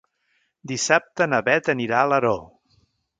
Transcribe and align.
Dissabte 0.71 1.27
na 1.33 1.41
Beth 1.49 1.69
anirà 1.73 1.99
a 1.99 2.07
Alaró. 2.09 2.33